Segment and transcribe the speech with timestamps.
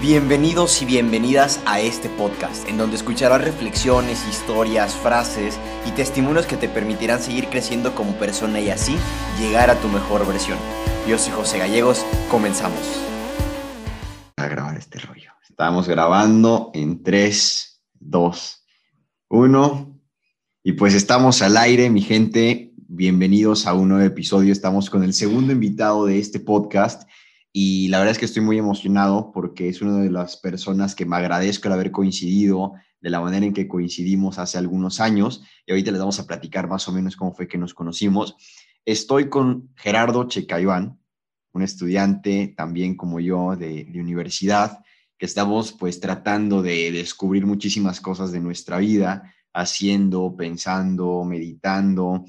[0.00, 6.56] Bienvenidos y bienvenidas a este podcast, en donde escucharás reflexiones, historias, frases y testimonios que
[6.56, 8.96] te permitirán seguir creciendo como persona y así
[9.40, 10.56] llegar a tu mejor versión.
[11.08, 12.78] Yo soy José Gallegos, comenzamos.
[14.36, 15.32] A grabar este rollo.
[15.48, 18.64] Estamos grabando en 3, 2,
[19.30, 20.00] 1.
[20.62, 22.72] Y pues estamos al aire, mi gente.
[22.86, 24.52] Bienvenidos a un nuevo episodio.
[24.52, 27.02] Estamos con el segundo invitado de este podcast
[27.60, 31.04] y la verdad es que estoy muy emocionado porque es una de las personas que
[31.04, 35.72] me agradezco el haber coincidido de la manera en que coincidimos hace algunos años y
[35.72, 38.36] ahorita les vamos a platicar más o menos cómo fue que nos conocimos.
[38.84, 41.00] Estoy con Gerardo Checaiván,
[41.52, 44.78] un estudiante también como yo de, de universidad,
[45.18, 52.24] que estamos pues tratando de descubrir muchísimas cosas de nuestra vida, haciendo, pensando, meditando,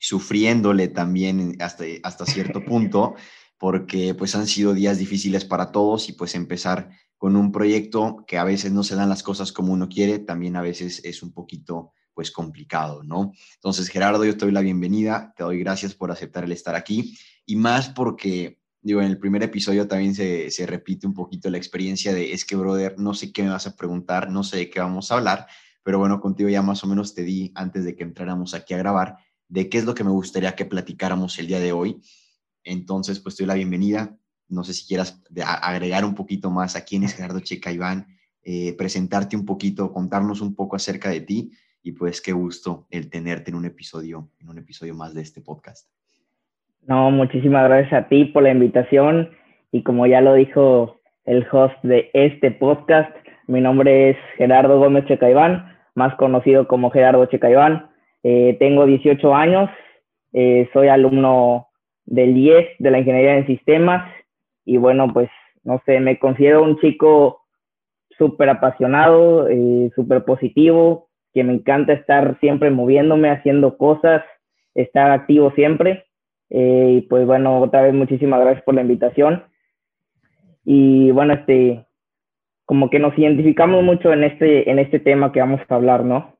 [0.00, 3.14] sufriéndole también hasta, hasta cierto punto
[3.62, 8.36] porque pues han sido días difíciles para todos y pues empezar con un proyecto que
[8.36, 11.32] a veces no se dan las cosas como uno quiere, también a veces es un
[11.32, 13.30] poquito pues complicado, ¿no?
[13.54, 17.16] Entonces, Gerardo, yo te doy la bienvenida, te doy gracias por aceptar el estar aquí
[17.46, 21.58] y más porque, digo, en el primer episodio también se, se repite un poquito la
[21.58, 24.70] experiencia de, es que, brother, no sé qué me vas a preguntar, no sé de
[24.70, 25.46] qué vamos a hablar,
[25.84, 28.78] pero bueno, contigo ya más o menos te di antes de que entráramos aquí a
[28.78, 32.00] grabar de qué es lo que me gustaría que platicáramos el día de hoy
[32.64, 34.16] entonces, pues te doy la bienvenida.
[34.48, 35.22] No sé si quieras
[35.62, 38.06] agregar un poquito más a quién es Gerardo Checa Iván,
[38.44, 43.10] eh, presentarte un poquito, contarnos un poco acerca de ti y pues qué gusto el
[43.10, 45.88] tenerte en un episodio, en un episodio más de este podcast.
[46.86, 49.30] No, muchísimas gracias a ti por la invitación
[49.70, 53.14] y como ya lo dijo el host de este podcast,
[53.46, 57.90] mi nombre es Gerardo Gómez Checaiván, más conocido como Gerardo Checaiván.
[58.22, 59.70] Eh, tengo 18 años,
[60.32, 61.68] eh, soy alumno
[62.04, 64.10] del IES, de la Ingeniería en Sistemas.
[64.64, 65.30] Y bueno, pues,
[65.64, 67.42] no sé, me considero un chico
[68.18, 74.22] súper apasionado, eh, súper positivo, que me encanta estar siempre moviéndome, haciendo cosas,
[74.74, 76.06] estar activo siempre.
[76.50, 79.44] Eh, y pues bueno, otra vez muchísimas gracias por la invitación.
[80.64, 81.86] Y bueno, este,
[82.64, 86.36] como que nos identificamos mucho en este, en este tema que vamos a hablar, ¿no?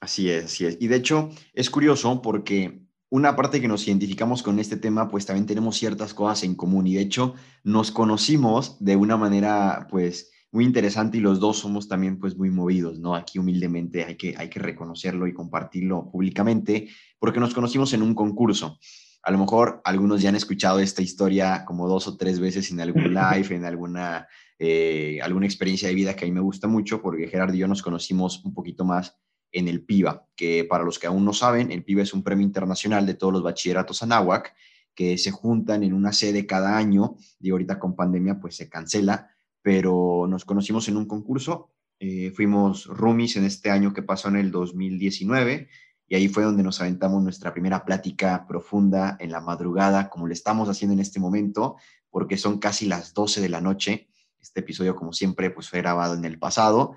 [0.00, 0.80] Así es, así es.
[0.80, 2.78] Y de hecho, es curioso porque
[3.10, 6.86] una parte que nos identificamos con este tema, pues también tenemos ciertas cosas en común
[6.86, 11.88] y de hecho nos conocimos de una manera pues muy interesante y los dos somos
[11.88, 13.14] también pues muy movidos, ¿no?
[13.14, 16.88] Aquí humildemente hay que, hay que reconocerlo y compartirlo públicamente
[17.18, 18.78] porque nos conocimos en un concurso.
[19.22, 22.80] A lo mejor algunos ya han escuchado esta historia como dos o tres veces en
[22.80, 24.26] algún live, en alguna,
[24.58, 27.68] eh, alguna experiencia de vida que a mí me gusta mucho porque Gerardo y yo
[27.68, 29.18] nos conocimos un poquito más
[29.52, 32.44] en el PIBA, que para los que aún no saben, el PIBA es un premio
[32.44, 34.54] internacional de todos los bachilleratos anáhuac
[34.94, 39.30] que se juntan en una sede cada año y ahorita con pandemia pues se cancela,
[39.62, 41.70] pero nos conocimos en un concurso,
[42.00, 45.68] eh, fuimos roomies en este año que pasó en el 2019
[46.08, 50.34] y ahí fue donde nos aventamos nuestra primera plática profunda en la madrugada, como le
[50.34, 51.76] estamos haciendo en este momento,
[52.10, 54.08] porque son casi las 12 de la noche.
[54.40, 56.94] Este episodio, como siempre, pues fue grabado en el pasado,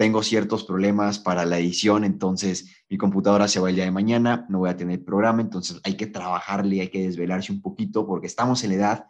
[0.00, 4.46] tengo ciertos problemas para la edición, entonces mi computadora se va el día de mañana,
[4.48, 8.26] no voy a tener programa, entonces hay que trabajarle, hay que desvelarse un poquito porque
[8.26, 9.06] estamos en la edad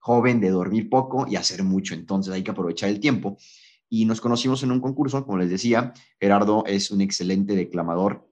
[0.00, 3.36] joven de dormir poco y hacer mucho, entonces hay que aprovechar el tiempo.
[3.88, 8.28] Y nos conocimos en un concurso, como les decía, Gerardo es un excelente declamador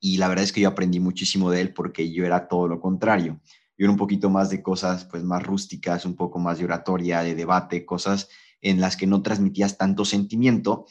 [0.00, 2.78] y la verdad es que yo aprendí muchísimo de él porque yo era todo lo
[2.78, 3.40] contrario.
[3.78, 7.22] Yo era un poquito más de cosas pues más rústicas, un poco más de oratoria,
[7.22, 8.28] de debate, cosas
[8.60, 10.84] en las que no transmitías tanto sentimiento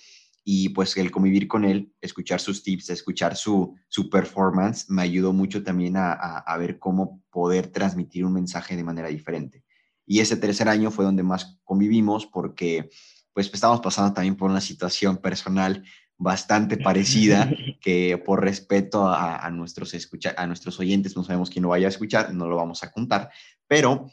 [0.43, 5.33] y pues el convivir con él, escuchar sus tips, escuchar su, su performance, me ayudó
[5.33, 9.63] mucho también a, a, ver cómo poder transmitir un mensaje de manera diferente.
[10.05, 12.89] Y ese tercer año fue donde más convivimos porque
[13.33, 15.83] pues estábamos pasando también por una situación personal
[16.17, 17.49] bastante parecida
[17.81, 21.87] que por respeto a, a nuestros, escucha, a nuestros oyentes, no sabemos quién lo vaya
[21.87, 23.29] a escuchar, no lo vamos a contar,
[23.67, 24.09] pero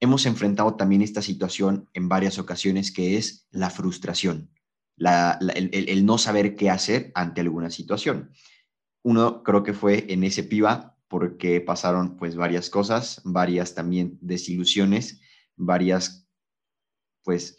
[0.00, 4.50] hemos enfrentado también esta situación en varias ocasiones que es la frustración
[4.98, 8.30] el, no saber qué hacer ante alguna situación.
[9.02, 15.20] Uno creo que fue en ese piba porque pasaron pues varias cosas, varias también desilusiones,
[15.56, 16.28] varias
[17.22, 17.56] pues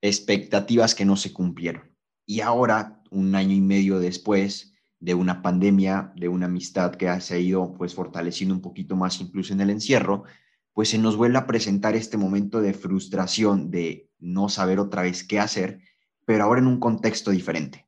[0.00, 1.96] expectativas que no se cumplieron.
[2.26, 7.34] Y ahora, un año y medio después de una pandemia, de una amistad que se
[7.34, 10.24] ha ido pues fortaleciendo un poquito más incluso en el encierro,
[10.72, 15.24] pues se nos vuelve a presentar este momento de frustración, de no saber otra vez
[15.24, 15.80] qué hacer
[16.26, 17.86] pero ahora en un contexto diferente.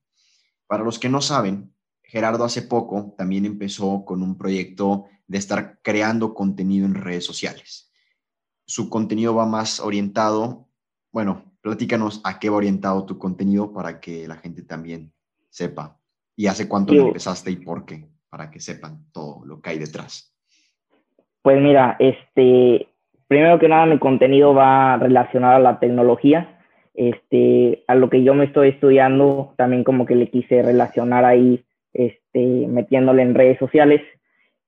[0.66, 5.80] Para los que no saben, Gerardo hace poco también empezó con un proyecto de estar
[5.82, 7.92] creando contenido en redes sociales.
[8.64, 10.68] Su contenido va más orientado,
[11.12, 15.12] bueno, platícanos a qué va orientado tu contenido para que la gente también
[15.50, 15.98] sepa.
[16.34, 18.08] ¿Y hace cuánto lo empezaste y por qué?
[18.30, 20.34] Para que sepan todo lo que hay detrás.
[21.42, 22.88] Pues mira, este,
[23.26, 26.60] primero que nada mi contenido va relacionado a la tecnología.
[26.94, 31.64] Este, a lo que yo me estoy estudiando, también como que le quise relacionar ahí,
[31.94, 34.02] este, metiéndole en redes sociales.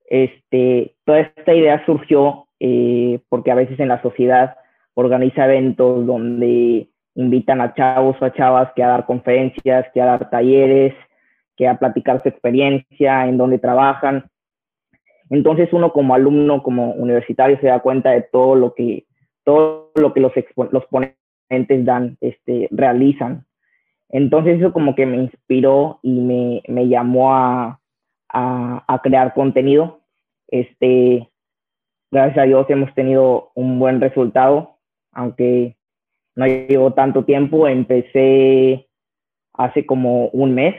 [0.09, 4.57] Este, toda esta idea surgió eh, porque a veces en la sociedad
[4.95, 10.05] organiza eventos donde invitan a chavos o a chavas que a dar conferencias, que a
[10.05, 10.95] dar talleres,
[11.55, 14.25] que a platicar su experiencia, en donde trabajan.
[15.29, 19.05] Entonces uno como alumno, como universitario, se da cuenta de todo lo que,
[19.43, 20.33] todo lo que los,
[20.71, 20.85] los
[21.83, 23.45] dan, este, realizan.
[24.09, 27.79] Entonces eso como que me inspiró y me, me llamó a,
[28.29, 30.01] a, a, crear contenido.
[30.47, 31.29] Este,
[32.11, 34.77] gracias a Dios hemos tenido un buen resultado,
[35.13, 35.77] aunque
[36.35, 38.87] no llevo tanto tiempo, empecé
[39.53, 40.75] hace como un mes,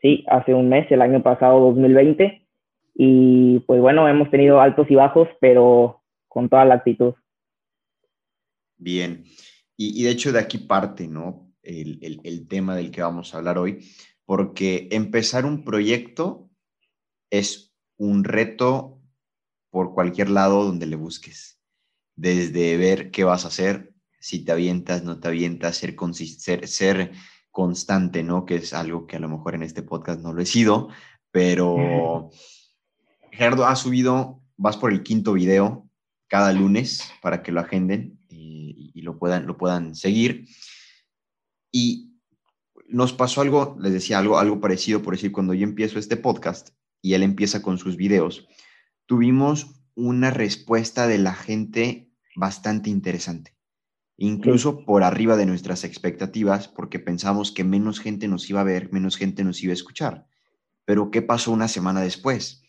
[0.00, 2.46] sí, hace un mes, el año pasado 2020,
[2.94, 7.14] y pues bueno, hemos tenido altos y bajos, pero con toda la actitud.
[8.82, 9.24] Bien,
[9.76, 11.48] y, de hecho de aquí parte, ¿no?
[11.62, 13.88] El, el tema del que vamos a hablar hoy,
[14.24, 16.50] porque empezar un proyecto
[17.30, 19.00] es un reto
[19.70, 21.60] por cualquier lado donde le busques,
[22.16, 27.12] desde ver qué vas a hacer, si te avientas, no te avientas, ser, ser, ser
[27.52, 28.44] constante, ¿no?
[28.44, 30.88] Que es algo que a lo mejor en este podcast no lo he sido,
[31.30, 32.30] pero
[33.30, 35.88] Gerardo ha subido, vas por el quinto video
[36.26, 38.18] cada lunes para que lo agenden
[38.76, 40.46] y, y, lo, puedan, lo puedan seguir.
[41.70, 42.18] Y
[42.88, 46.70] nos pasó algo, les decía algo, algo parecido, por decir, cuando yo empiezo este podcast
[47.00, 48.48] y él empieza con sus videos,
[49.06, 53.54] tuvimos una respuesta de la gente bastante interesante
[54.22, 58.92] incluso por arriba de nuestras expectativas, porque pensamos que menos gente nos iba a ver,
[58.92, 60.26] menos gente nos iba a escuchar.
[60.84, 62.62] Pero ¿qué pasó una semana después?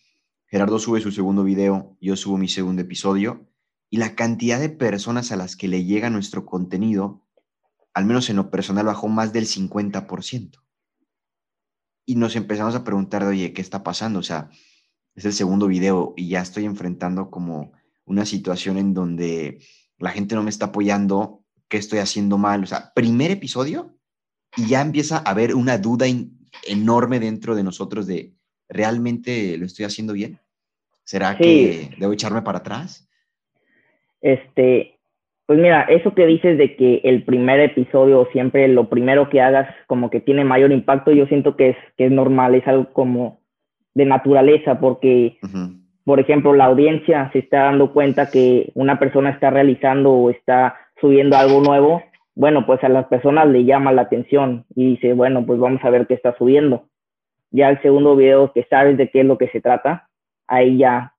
[0.48, 3.48] Gerardo sube su segundo video, yo subo mi segundo episodio,
[3.94, 7.22] y la cantidad de personas a las que le llega nuestro contenido,
[7.94, 10.64] al menos en lo personal, bajó más del 50%.
[12.04, 14.18] Y nos empezamos a preguntar, oye, ¿qué está pasando?
[14.18, 14.50] O sea,
[15.14, 17.74] es el segundo video y ya estoy enfrentando como
[18.06, 19.60] una situación en donde
[20.00, 22.64] la gente no me está apoyando qué estoy haciendo mal.
[22.64, 23.96] O sea, primer episodio
[24.58, 26.08] y ya empieza a haber una duda
[26.66, 28.34] enorme dentro de nosotros de,
[28.68, 30.42] ¿realmente lo estoy haciendo bien?
[31.04, 33.08] ¿Será que debo echarme para atrás?
[34.24, 34.98] Este,
[35.46, 39.68] pues mira, eso que dices de que el primer episodio siempre lo primero que hagas
[39.86, 43.42] como que tiene mayor impacto, yo siento que es, que es normal, es algo como
[43.94, 45.38] de naturaleza, porque,
[46.06, 50.76] por ejemplo, la audiencia se está dando cuenta que una persona está realizando o está
[51.00, 52.02] subiendo algo nuevo,
[52.36, 55.90] bueno, pues a las personas le llama la atención y dice, bueno, pues vamos a
[55.90, 56.86] ver qué está subiendo.
[57.52, 60.10] Ya el segundo video que sabes de qué es lo que se trata,
[60.48, 61.13] ahí ya,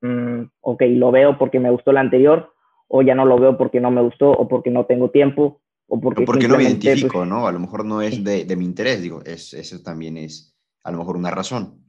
[0.00, 2.52] mm, ok, lo veo porque me gustó el anterior,
[2.88, 6.00] o ya no lo veo porque no me gustó, o porque no tengo tiempo, o
[6.00, 6.24] porque...
[6.24, 7.46] porque no me identifico, pues, ¿no?
[7.46, 10.54] A lo mejor no es de, de mi interés, digo, es, eso también es
[10.84, 11.82] a lo mejor una razón.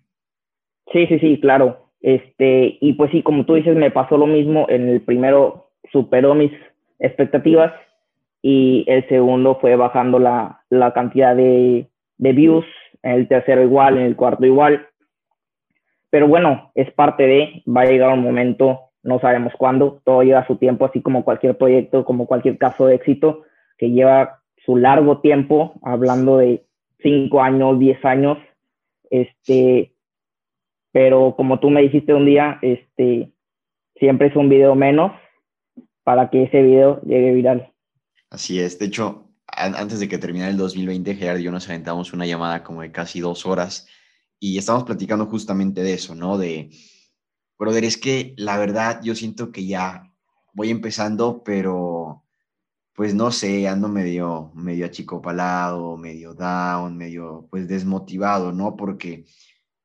[0.91, 1.89] Sí, sí, sí, claro.
[2.01, 6.33] Este, y pues sí, como tú dices, me pasó lo mismo en el primero, superó
[6.33, 6.51] mis
[6.99, 7.73] expectativas
[8.41, 12.65] y el segundo fue bajando la, la cantidad de, de, views,
[13.03, 14.87] en el tercero igual, en el cuarto igual.
[16.09, 20.47] Pero bueno, es parte de, va a llegar un momento, no sabemos cuándo, todo lleva
[20.47, 23.43] su tiempo, así como cualquier proyecto, como cualquier caso de éxito,
[23.77, 26.65] que lleva su largo tiempo, hablando de
[27.01, 28.37] cinco años, diez años,
[29.09, 29.93] este,
[30.91, 33.31] pero como tú me dijiste un día, este,
[33.95, 35.11] siempre es un video menos
[36.03, 37.71] para que ese video llegue viral.
[38.31, 42.13] Así es, de hecho, antes de que terminara el 2020, Gerard y yo nos aventamos
[42.13, 43.87] una llamada como de casi dos horas
[44.39, 46.37] y estamos platicando justamente de eso, ¿no?
[46.37, 46.71] De,
[47.57, 50.11] brother, es que la verdad yo siento que ya
[50.53, 52.23] voy empezando, pero
[52.93, 58.75] pues no sé, ando medio, medio achicopalado, medio down, medio pues desmotivado, ¿no?
[58.75, 59.25] Porque,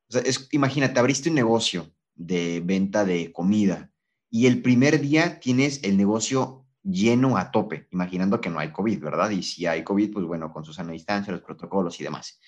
[0.09, 3.91] o sea, es, imagínate, abriste un negocio de venta de comida
[4.31, 9.01] y el primer día tienes el negocio lleno a tope, imaginando que no hay COVID,
[9.01, 9.31] ¿verdad?
[9.31, 12.41] Y si hay COVID, pues bueno, con su sana distancia, los protocolos y demás.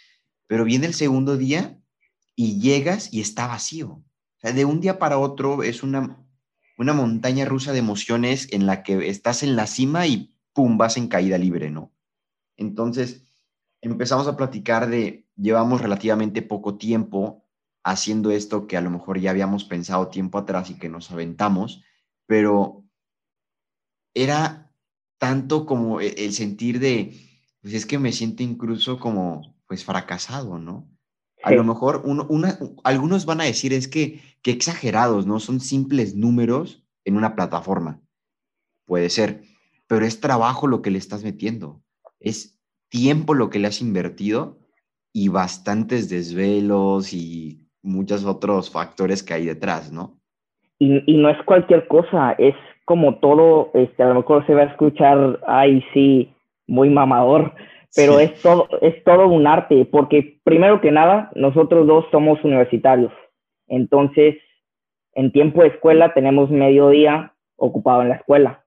[0.46, 1.78] Pero viene el segundo día
[2.36, 4.04] y llegas y está vacío.
[4.42, 6.24] De un día para otro es una,
[6.78, 10.96] una montaña rusa de emociones en la que estás en la cima y pum, vas
[10.96, 11.92] en caída libre, ¿no?
[12.56, 13.22] Entonces,
[13.80, 17.44] empezamos a platicar de, llevamos relativamente poco tiempo
[17.82, 21.84] haciendo esto que a lo mejor ya habíamos pensado tiempo atrás y que nos aventamos,
[22.26, 22.84] pero
[24.14, 24.72] era
[25.18, 27.16] tanto como e, el sentir de,
[27.62, 30.88] pues es que me siento incluso como, pues fracasado, ¿no?
[31.42, 35.38] A lo mejor uno, una, algunos van a decir es que, que exagerados, ¿no?
[35.38, 38.00] Son simples números en una plataforma.
[38.84, 39.42] Puede ser,
[39.86, 41.80] pero es trabajo lo que le estás metiendo.
[42.20, 44.58] Es tiempo lo que le has invertido
[45.12, 50.18] y bastantes desvelos y muchos otros factores que hay detrás, ¿no?
[50.78, 54.62] Y, y no es cualquier cosa, es como todo, este, a lo mejor se va
[54.62, 56.32] a escuchar, ay, sí,
[56.66, 57.52] muy mamador,
[57.96, 63.12] pero es, todo, es todo un arte, porque primero que nada, nosotros dos somos universitarios,
[63.66, 64.36] entonces
[65.14, 68.64] en tiempo de escuela tenemos medio día ocupado en la escuela.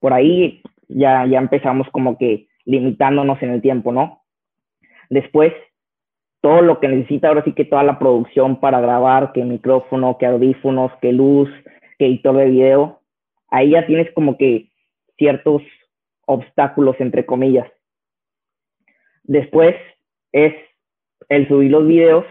[0.00, 4.22] Por ahí ya, ya empezamos como que limitándonos en el tiempo, ¿no?
[5.10, 5.52] Después,
[6.40, 10.26] todo lo que necesita ahora sí que toda la producción para grabar, que micrófono, que
[10.26, 11.50] audífonos, que luz,
[11.98, 13.00] que editor de video,
[13.48, 14.70] ahí ya tienes como que
[15.18, 15.62] ciertos
[16.26, 17.68] obstáculos, entre comillas.
[19.26, 19.74] Después
[20.32, 20.54] es
[21.28, 22.24] el subir los videos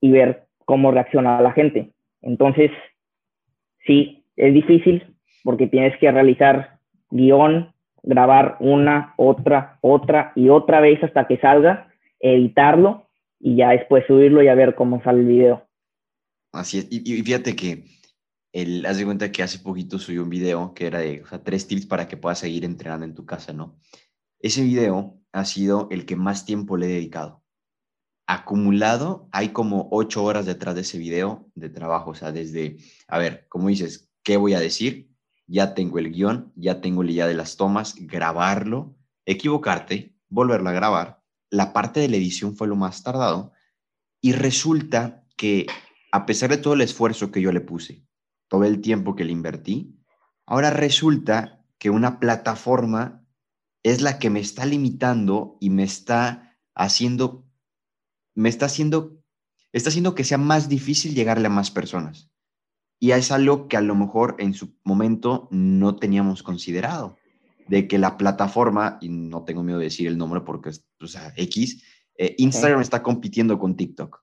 [0.00, 1.92] y ver cómo reacciona la gente.
[2.20, 2.70] Entonces,
[3.86, 6.78] sí, es difícil porque tienes que realizar
[7.10, 14.04] guion, grabar una, otra, otra y otra vez hasta que salga, editarlo y ya después
[14.06, 15.68] subirlo y a ver cómo sale el video.
[16.52, 16.88] Así es.
[16.90, 17.84] Y, fíjate que
[18.52, 21.86] el, haz de cuenta que hace poquito subí un video que era de tres tips
[21.86, 23.78] para que puedas seguir entrenando en tu casa, ¿no?
[24.40, 27.42] Ese video ha sido el que más tiempo le he dedicado.
[28.26, 32.10] Acumulado, hay como ocho horas detrás de ese video de trabajo.
[32.10, 32.76] O sea, desde,
[33.08, 35.10] a ver, como dices, ¿qué voy a decir?
[35.46, 38.96] Ya tengo el guion, ya tengo la idea de las tomas, grabarlo,
[39.26, 41.22] equivocarte, volverlo a grabar.
[41.50, 43.52] La parte de la edición fue lo más tardado.
[44.20, 45.66] Y resulta que,
[46.12, 48.06] a pesar de todo el esfuerzo que yo le puse,
[48.48, 49.98] todo el tiempo que le invertí,
[50.46, 53.21] ahora resulta que una plataforma
[53.82, 57.44] es la que me está limitando y me está haciendo,
[58.34, 59.18] me está haciendo,
[59.72, 62.30] está haciendo que sea más difícil llegarle a más personas.
[63.00, 67.16] Y es algo que a lo mejor en su momento no teníamos considerado,
[67.66, 71.06] de que la plataforma, y no tengo miedo de decir el nombre porque es o
[71.08, 71.82] sea, X,
[72.16, 74.22] eh, Instagram está compitiendo con TikTok.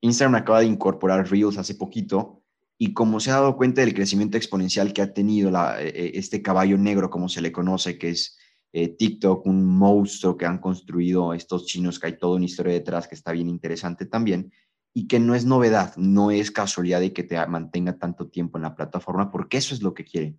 [0.00, 2.42] Instagram acaba de incorporar Reels hace poquito
[2.78, 6.12] y como se ha dado cuenta del crecimiento exponencial que ha tenido la, eh, eh,
[6.14, 8.36] este caballo negro, como se le conoce, que es
[8.76, 13.06] eh, TikTok, un monstruo que han construido estos chinos, que hay toda una historia detrás
[13.06, 14.50] que está bien interesante también,
[14.92, 18.62] y que no es novedad, no es casualidad de que te mantenga tanto tiempo en
[18.62, 20.36] la plataforma, porque eso es lo que quiere.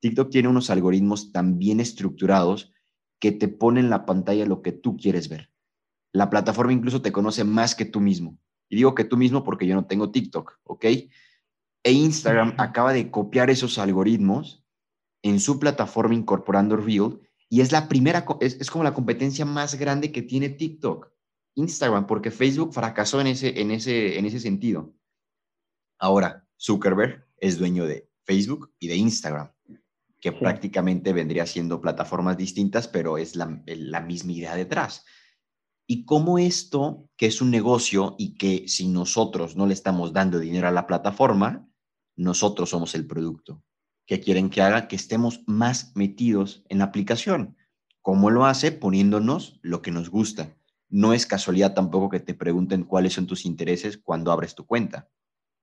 [0.00, 2.72] TikTok tiene unos algoritmos tan bien estructurados
[3.20, 5.50] que te ponen en la pantalla lo que tú quieres ver.
[6.10, 8.38] La plataforma incluso te conoce más que tú mismo.
[8.70, 10.84] Y digo que tú mismo porque yo no tengo TikTok, ¿ok?
[11.82, 14.64] E Instagram acaba de copiar esos algoritmos
[15.22, 17.20] en su plataforma incorporando Reel
[17.54, 21.12] y es la primera, es, como la competencia más grande que tiene TikTok,
[21.54, 24.92] Instagram, porque Facebook fracasó en ese, en ese, en ese sentido.
[26.00, 29.52] Ahora, Zuckerberg es dueño de Facebook y de Instagram,
[30.20, 35.04] que prácticamente vendría siendo plataformas distintas, pero es la, la misma idea detrás.
[35.86, 40.40] Y cómo esto, que es un negocio y que si nosotros no le estamos dando
[40.40, 41.68] dinero a la plataforma,
[42.16, 43.62] nosotros somos el producto
[44.06, 47.56] que quieren que haga que estemos más metidos en la aplicación.
[48.02, 48.70] ¿Cómo lo hace?
[48.70, 50.54] Poniéndonos lo que nos gusta.
[50.90, 55.08] No es casualidad tampoco que te pregunten cuáles son tus intereses cuando abres tu cuenta.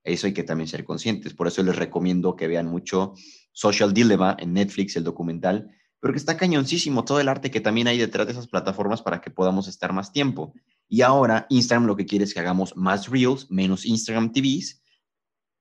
[0.03, 1.35] Eso hay que también ser conscientes.
[1.35, 3.13] Por eso les recomiendo que vean mucho
[3.51, 5.69] Social Dilemma en Netflix, el documental,
[5.99, 9.21] pero que está cañoncísimo todo el arte que también hay detrás de esas plataformas para
[9.21, 10.53] que podamos estar más tiempo.
[10.89, 14.81] Y ahora Instagram lo que quiere es que hagamos más Reels, menos Instagram TVs,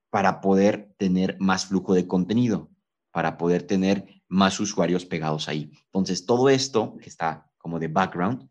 [0.09, 2.70] para poder tener más flujo de contenido
[3.11, 5.71] para poder tener más usuarios pegados ahí.
[5.85, 8.49] Entonces, todo esto que está como de background,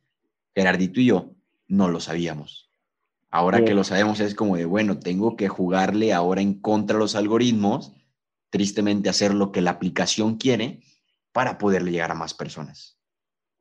[0.54, 1.30] Gerardito y yo
[1.68, 2.70] no lo sabíamos.
[3.30, 7.00] Ahora que lo sabemos es como de, bueno, tengo que jugarle ahora en contra de
[7.00, 7.94] los algoritmos,
[8.50, 10.80] tristemente hacer lo que la aplicación quiere
[11.32, 12.98] para poderle llegar a más personas.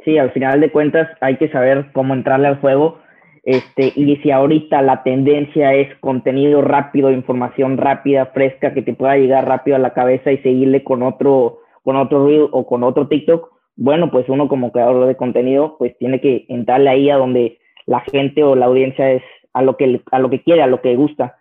[0.03, 2.99] Sí, al final de cuentas hay que saber cómo entrarle al juego
[3.43, 9.17] este, y si ahorita la tendencia es contenido rápido, información rápida, fresca, que te pueda
[9.17, 13.07] llegar rápido a la cabeza y seguirle con otro, con otro reel o con otro
[13.07, 17.59] TikTok, bueno, pues uno como creador de contenido, pues tiene que entrarle ahí a donde
[17.85, 20.81] la gente o la audiencia es a lo que, a lo que quiere, a lo
[20.81, 21.37] que gusta.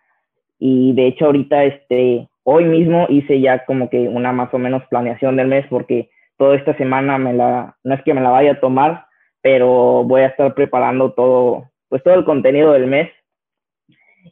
[0.58, 4.82] Y de hecho ahorita, este, hoy mismo hice ya como que una más o menos
[4.88, 8.52] planeación del mes porque toda esta semana me la, no es que me la vaya
[8.52, 9.06] a tomar,
[9.42, 13.10] pero voy a estar preparando todo, pues todo el contenido del mes.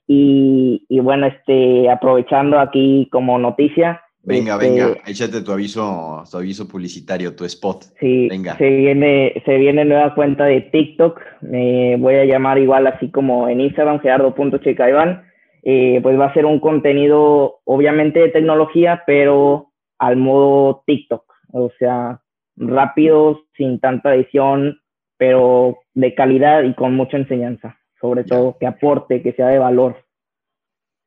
[0.07, 6.37] Y, y, bueno, este, aprovechando aquí como noticia, Venga, este, venga, échate tu aviso, tu
[6.37, 7.85] aviso publicitario, tu spot.
[8.01, 8.57] Sí, venga.
[8.59, 11.21] Se viene, se viene nueva cuenta de TikTok.
[11.43, 15.25] Me voy a llamar igual así como en Instagram, gerardo.checaiván.
[15.63, 19.71] Eh, pues va a ser un contenido, obviamente, de tecnología, pero
[20.01, 21.23] al modo TikTok.
[21.53, 22.21] O sea,
[22.57, 24.81] rápido, sin tanta edición,
[25.17, 27.79] pero de calidad y con mucha enseñanza.
[28.01, 29.97] Sobre todo, que aporte, que sea de valor.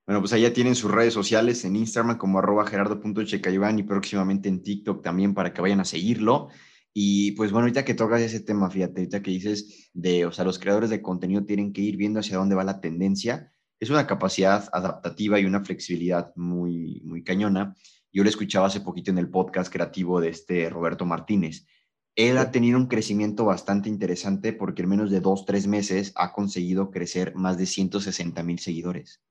[0.07, 4.63] Bueno, pues allá tienen sus redes sociales en Instagram como arroba gerardo.checaiván y próximamente en
[4.63, 6.49] TikTok también para que vayan a seguirlo.
[6.93, 10.45] Y pues bueno, ahorita que tocas ese tema, fíjate, ahorita que dices de, o sea,
[10.45, 14.07] los creadores de contenido tienen que ir viendo hacia dónde va la tendencia, es una
[14.07, 17.75] capacidad adaptativa y una flexibilidad muy, muy cañona.
[18.11, 21.67] Yo lo escuchaba hace poquito en el podcast creativo de este Roberto Martínez.
[22.19, 26.33] Él ha tenido un crecimiento bastante interesante porque en menos de dos, tres meses ha
[26.33, 29.21] conseguido crecer más de 160 mil seguidores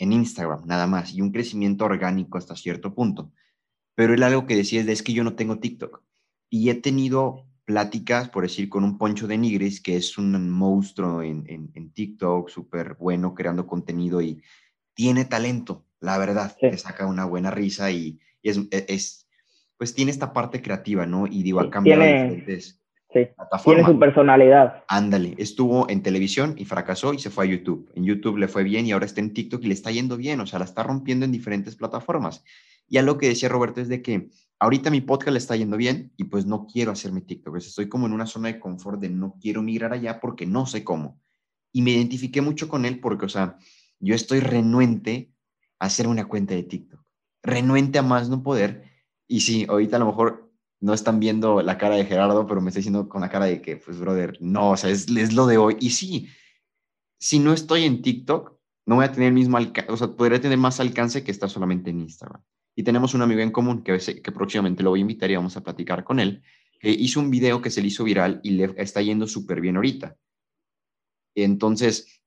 [0.00, 3.30] en Instagram, nada más, y un crecimiento orgánico hasta cierto punto.
[3.94, 6.02] Pero él algo que decía es, de, es que yo no tengo TikTok.
[6.50, 11.22] Y he tenido pláticas, por decir, con un Poncho de Nigris, que es un monstruo
[11.22, 14.42] en, en, TikTok, súper bueno, creando contenido y
[14.92, 19.23] tiene talento, la verdad, que saca una buena risa y, es, e, es,
[19.84, 21.26] pues tiene esta parte creativa, ¿no?
[21.26, 22.80] Y digo, ha cambiado diferentes
[23.12, 23.28] Sí.
[23.64, 24.82] Tiene su personalidad.
[24.88, 27.88] Ándale, estuvo en televisión y fracasó y se fue a YouTube.
[27.94, 30.40] En YouTube le fue bien y ahora está en TikTok y le está yendo bien,
[30.40, 32.42] o sea, la está rompiendo en diferentes plataformas.
[32.88, 35.76] Y a lo que decía Roberto es de que ahorita mi podcast le está yendo
[35.76, 37.56] bien y pues no quiero hacerme TikTok.
[37.58, 40.82] Estoy como en una zona de confort de no quiero migrar allá porque no sé
[40.82, 41.20] cómo.
[41.72, 43.58] Y me identifiqué mucho con él porque, o sea,
[44.00, 45.30] yo estoy renuente
[45.78, 47.00] a hacer una cuenta de TikTok.
[47.44, 48.93] Renuente a más no poder.
[49.28, 52.68] Y sí, ahorita a lo mejor no están viendo la cara de Gerardo, pero me
[52.68, 55.46] está diciendo con la cara de que, pues, brother, no, o sea, es, es lo
[55.46, 55.76] de hoy.
[55.80, 56.28] Y sí,
[57.18, 58.54] si no estoy en TikTok,
[58.86, 61.48] no voy a tener el mismo alcance, o sea, podría tener más alcance que estar
[61.48, 62.42] solamente en Instagram.
[62.76, 65.56] Y tenemos un amigo en común que, que próximamente lo voy a invitar y vamos
[65.56, 66.42] a platicar con él,
[66.80, 69.76] que hizo un video que se le hizo viral y le está yendo súper bien
[69.76, 70.18] ahorita.
[71.34, 72.20] Entonces,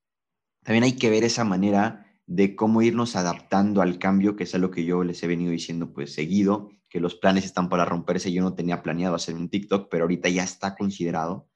[0.64, 4.72] también hay que ver esa manera de cómo irnos adaptando al cambio, que es algo
[4.72, 8.32] que yo les he venido diciendo pues seguido, que los planes están para romperse.
[8.32, 11.48] Yo no tenía planeado hacer un TikTok, pero ahorita ya está considerado.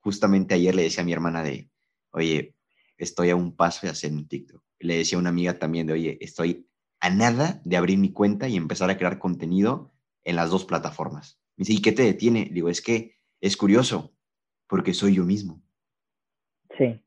[0.00, 1.70] Justamente ayer le decía a mi hermana de,
[2.10, 2.54] oye,
[2.96, 4.62] estoy a un paso de hacer un TikTok.
[4.78, 6.68] Le decía a una amiga también de, oye, estoy
[7.00, 9.92] a nada de abrir mi cuenta y empezar a crear contenido
[10.24, 11.40] en las dos plataformas.
[11.56, 12.48] Me dice, ¿y qué te detiene?
[12.50, 14.12] Digo, es que es curioso,
[14.68, 15.62] porque soy yo mismo.
[16.78, 17.00] Sí.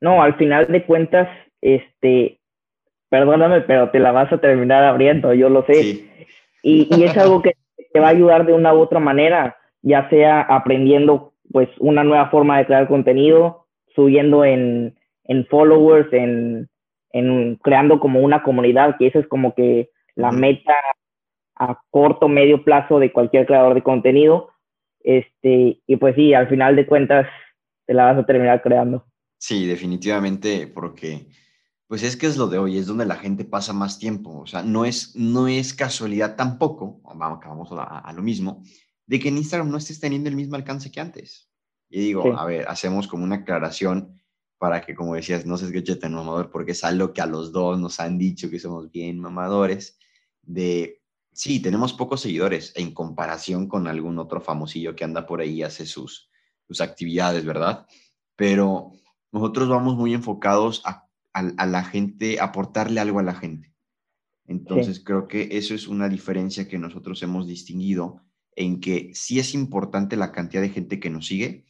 [0.00, 1.28] No, al final de cuentas,
[1.60, 2.40] este,
[3.08, 5.74] perdóname, pero te la vas a terminar abriendo, yo lo sé.
[5.74, 6.11] Sí.
[6.62, 7.56] Y, es algo que
[7.92, 12.30] te va a ayudar de una u otra manera, ya sea aprendiendo pues una nueva
[12.30, 16.68] forma de crear contenido, subiendo en, en followers, en,
[17.10, 20.74] en, creando como una comunidad, que eso es como que la meta
[21.56, 24.50] a corto, medio plazo de cualquier creador de contenido.
[25.00, 27.26] Este, y pues sí, al final de cuentas
[27.86, 29.04] te la vas a terminar creando.
[29.38, 31.26] Sí, definitivamente, porque
[31.92, 34.40] pues es que es lo de hoy, es donde la gente pasa más tiempo.
[34.40, 38.62] O sea, no es, no es casualidad tampoco, vamos, vamos a, lo mismo,
[39.06, 41.50] de que en Instagram no estés teniendo el mismo alcance que antes.
[41.90, 44.18] Y digo, a ver, hacemos como una aclaración
[44.56, 47.52] para que, como decías, no se escuche tan mamador, porque es algo que a los
[47.52, 49.98] dos nos han dicho que somos bien mamadores,
[50.40, 55.56] de, sí, tenemos pocos seguidores en comparación con algún otro famosillo que anda por ahí
[55.56, 56.30] y hace sus,
[56.66, 57.86] sus actividades, ¿verdad?
[58.34, 58.92] Pero
[59.30, 63.72] nosotros vamos muy enfocados a a, la gente, aportarle algo a la gente.
[64.46, 68.20] Entonces creo que eso es una diferencia que nosotros hemos distinguido
[68.54, 71.64] en que sí es importante la cantidad de gente que nos sigue,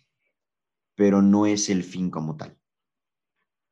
[0.96, 2.59] pero no es el fin como tal.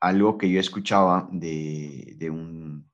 [0.00, 2.90] Algo que yo escuchaba de, de un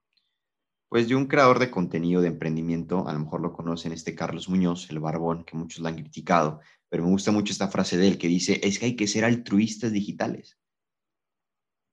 [0.88, 4.48] pues de un creador de contenido de emprendimiento, a lo mejor lo conocen, este Carlos
[4.48, 8.06] Muñoz, el barbón, que muchos lo han criticado, pero me gusta mucho esta frase de
[8.06, 10.58] él que dice, es que hay que ser altruistas digitales.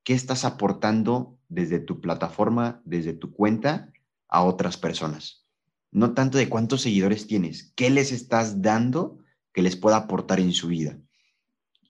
[0.04, 3.92] ¿Qué estás aportando desde tu plataforma, desde tu cuenta
[4.28, 5.46] a otras personas?
[5.92, 9.20] No tanto de cuántos seguidores tienes, qué les estás dando
[9.54, 10.98] que les pueda aportar en su vida.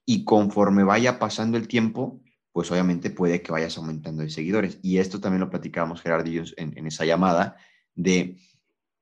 [0.05, 2.21] Y conforme vaya pasando el tiempo,
[2.51, 4.77] pues obviamente puede que vayas aumentando de seguidores.
[4.81, 7.55] Y esto también lo platicábamos Gerardo y yo en, en esa llamada
[7.95, 8.37] de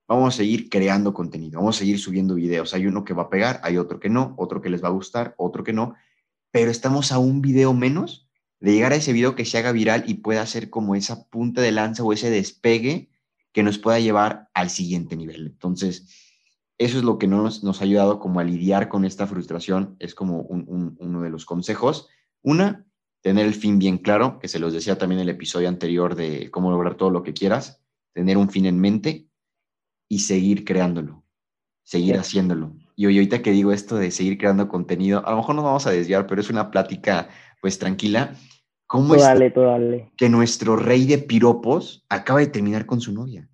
[0.08, 2.74] vamos a seguir creando contenido, vamos a seguir subiendo videos.
[2.74, 4.91] Hay uno que va a pegar, hay otro que no, otro que les va a
[4.91, 5.95] gustar, otro que no,
[6.52, 8.30] pero estamos a un video menos
[8.62, 11.62] de llegar a ese video que se haga viral y pueda ser como esa punta
[11.62, 13.10] de lanza o ese despegue
[13.52, 15.47] que nos pueda llevar al siguiente nivel.
[15.47, 16.08] Entonces,
[16.78, 20.15] eso es lo que nos, nos ha ayudado como a lidiar con esta frustración, es
[20.15, 22.08] como uno de los consejos.
[22.43, 22.86] Una,
[23.21, 26.50] tener el fin bien claro, que se los decía también en el episodio anterior de
[26.52, 27.82] cómo lograr todo lo que quieras,
[28.13, 29.28] tener un fin en mente.
[30.08, 31.24] y seguir creándolo,
[31.84, 32.76] seguir haciéndolo.
[32.97, 35.88] Y hoy ahorita que digo esto de seguir creando contenido, a lo mejor nos vamos
[35.88, 37.30] a desviar, pero es una plática
[37.62, 38.34] pues tranquila.
[38.88, 39.24] ¿Cómo es
[40.17, 43.47] que nuestro rey de piropos acaba de terminar con su novia?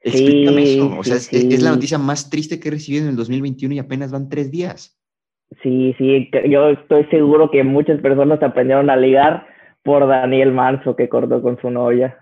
[0.00, 0.98] Explícame eso.
[0.98, 4.10] O sea, es, la noticia más triste que he recibido en el 2021 y apenas
[4.10, 4.98] van tres días.
[5.62, 9.46] Sí, sí, yo estoy seguro que muchas personas aprendieron a ligar
[9.84, 12.18] por Daniel Manso que cortó con su novia.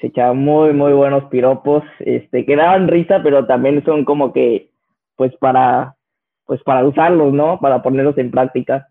[0.00, 4.70] Se echaban muy, muy buenos piropos, este, que daban risa, pero también son como que,
[5.16, 5.94] pues para,
[6.46, 7.60] pues para usarlos, ¿no?
[7.60, 8.87] Para ponerlos en práctica.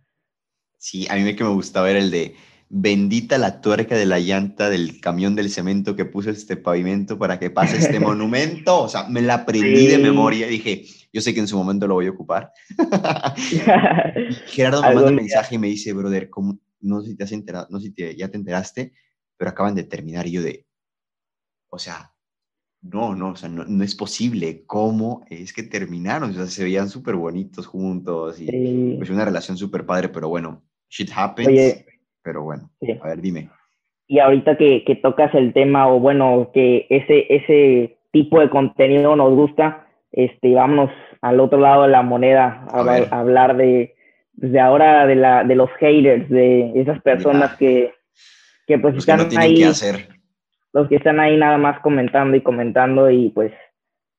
[0.78, 2.36] Sí, a mí me que me gustaba ver el de
[2.70, 7.40] bendita la tuerca de la llanta del camión del cemento que puso este pavimento para
[7.40, 8.82] que pase este monumento.
[8.82, 11.88] O sea, me la aprendí de memoria y dije, yo sé que en su momento
[11.88, 12.52] lo voy a ocupar.
[14.48, 16.30] Gerardo me manda un mensaje y me dice, brother,
[16.82, 18.94] no sé si te has enterado, no sé si ya te enteraste,
[19.38, 20.68] pero acaban de terminar y yo de,
[21.70, 22.14] o sea,
[22.82, 24.64] no, no, o sea, no, es posible.
[24.66, 26.32] ¿Cómo es que terminaron?
[26.32, 30.67] O sea, se veían súper bonitos juntos y pues una relación súper padre, pero bueno,
[30.90, 31.86] shit happens.
[32.22, 32.70] pero bueno,
[33.02, 33.50] a ver, dime.
[34.08, 39.16] Y ahorita que, que, tocas el tema, o bueno, que ese, ese tipo de contenido
[39.16, 43.96] nos gusta, este, vámonos al otro lado de la moneda a, hablar de,
[44.34, 47.94] de ahora de, la, de los haters, de esas personas que,
[48.66, 49.64] que pues están ahí.
[49.64, 50.08] hacer
[50.78, 53.52] los que están ahí nada más comentando y comentando y pues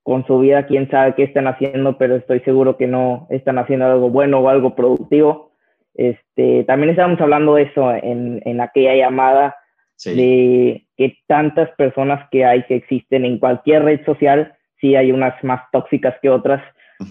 [0.02, 3.86] con su vida quién sabe qué están haciendo, pero estoy seguro que no están haciendo
[3.86, 5.47] algo bueno o algo productivo.
[5.94, 9.56] Este, también estábamos hablando de eso en, en aquella llamada
[10.04, 15.42] de que tantas personas que hay que existen en cualquier red social, sí hay unas
[15.42, 16.62] más tóxicas que otras,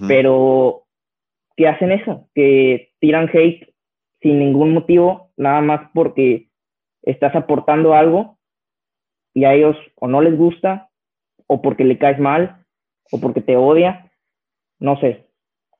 [0.07, 0.85] pero
[1.55, 3.73] que hacen eso, que tiran hate
[4.21, 6.49] sin ningún motivo, nada más porque
[7.01, 8.37] estás aportando algo
[9.33, 10.89] y a ellos o no les gusta,
[11.47, 12.65] o porque le caes mal,
[13.11, 14.11] o porque te odia.
[14.79, 15.27] No sé,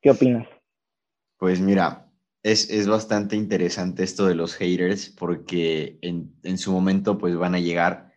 [0.01, 0.47] ¿qué opinas?
[1.38, 2.07] Pues mira,
[2.51, 7.55] es, es bastante interesante esto de los haters porque en, en, su momento pues van
[7.55, 8.13] a llegar.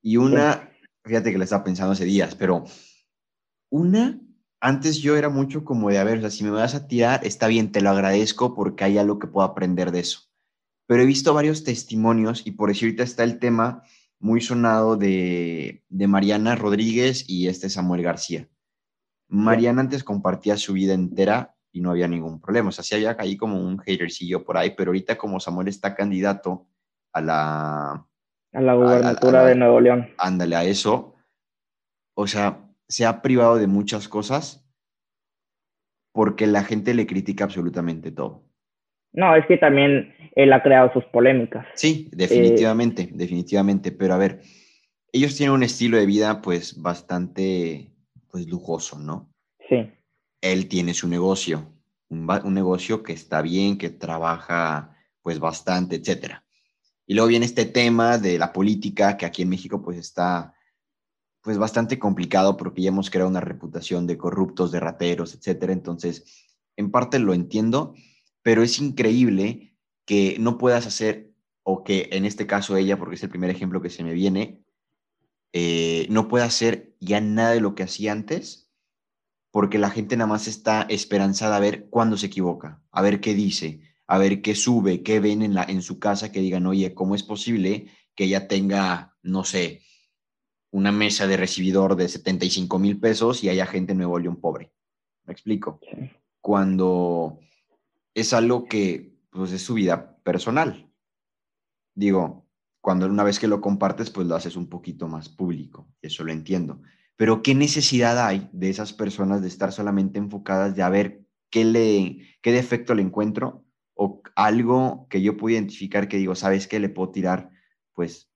[0.00, 0.70] Y una,
[1.04, 2.64] fíjate que le estaba pensando hace días, pero
[3.70, 4.20] una,
[4.60, 7.26] antes yo era mucho como de, a ver, o sea, si me vas a tirar,
[7.26, 10.20] está bien, te lo agradezco porque hay algo que puedo aprender de eso.
[10.86, 13.82] Pero he visto varios testimonios y por decir ahorita está el tema
[14.20, 18.48] muy sonado de, Mariana Rodríguez y este Samuel García.
[19.26, 22.68] Mariana antes compartía su vida entera y no había ningún problema.
[22.68, 25.94] O sea, sí había ahí como un hatercillo por ahí, pero ahorita como Samuel está
[25.94, 26.66] candidato
[27.12, 28.06] a la...
[28.54, 30.10] A la gubernatura de Nuevo León.
[30.18, 31.16] Ándale, a eso.
[32.14, 34.68] O sea, se ha privado de muchas cosas
[36.12, 38.44] porque la gente le critica absolutamente todo.
[39.14, 41.66] No, es que también él ha creado sus polémicas.
[41.74, 43.92] Sí, definitivamente, definitivamente.
[43.92, 44.42] Pero a ver,
[45.12, 47.90] ellos tienen un estilo de vida pues bastante
[48.30, 49.30] pues lujoso, ¿no?
[49.68, 49.90] Sí.
[50.42, 51.72] Él tiene su negocio,
[52.10, 56.44] un, negocio que está bien, que trabaja pues bastante, etcétera.
[57.06, 60.54] Y luego viene este tema de la política que aquí en México pues está
[61.40, 65.72] pues bastante complicado porque ya hemos creado una reputación de corruptos, de rateros, etcétera.
[65.72, 66.24] Entonces,
[66.76, 67.94] en parte lo entiendo,
[68.42, 69.74] pero es increíble
[70.04, 71.30] que no puedas hacer,
[71.62, 74.62] o que en este caso ella, porque es el primer ejemplo que se me viene,
[75.52, 78.61] eh, no pueda hacer ya nada de lo que hacía antes,
[79.52, 83.34] porque la gente nada más está esperanzada a ver cuándo se equivoca, a ver qué
[83.34, 86.94] dice, a ver qué sube, qué ven en, la, en su casa, que digan, oye,
[86.94, 89.82] ¿cómo es posible que ella tenga, no sé,
[90.70, 94.72] una mesa de recibidor de 75 mil pesos y haya gente en Nuevo León pobre?
[95.24, 95.80] ¿Me explico?
[96.40, 97.38] Cuando
[98.14, 100.90] es algo que pues, es su vida personal.
[101.94, 102.48] Digo,
[102.80, 106.32] cuando una vez que lo compartes, pues lo haces un poquito más público, eso lo
[106.32, 106.80] entiendo.
[107.22, 111.64] Pero ¿qué necesidad hay de esas personas de estar solamente enfocadas de a ver qué,
[111.64, 116.80] le, qué defecto le encuentro o algo que yo puedo identificar que digo, ¿sabes qué?
[116.80, 117.50] Le puedo tirar,
[117.92, 118.28] pues,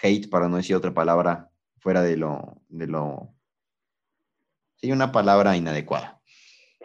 [0.00, 3.34] hate, para no decir otra palabra fuera de lo, de lo,
[4.76, 6.20] sí, una palabra inadecuada.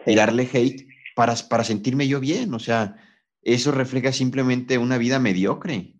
[0.04, 2.52] Tirarle hate para, para sentirme yo bien.
[2.52, 2.96] O sea,
[3.42, 5.94] eso refleja simplemente una vida mediocre.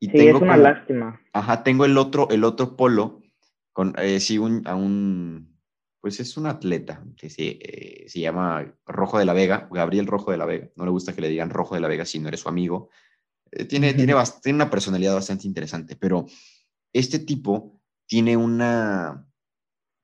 [0.00, 1.18] Y sí, tengo es una lástima.
[1.32, 3.23] Ajá, tengo el otro, el otro polo,
[3.74, 5.58] con, eh, sí, un, a un,
[6.00, 10.30] pues es un atleta que se, eh, se llama Rojo de la Vega, Gabriel Rojo
[10.30, 10.70] de la Vega.
[10.76, 12.88] No le gusta que le digan Rojo de la Vega si no eres su amigo.
[13.50, 16.24] Eh, tiene, tiene, tiene una personalidad bastante interesante, pero
[16.92, 19.28] este tipo tiene una,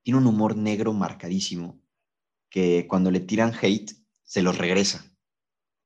[0.03, 1.81] tiene un humor negro marcadísimo
[2.51, 3.93] que cuando le tiran hate,
[4.25, 5.05] se los regresa,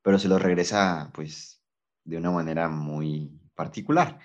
[0.03, 1.63] pero se los regresa pues
[2.05, 4.21] de una manera muy particular.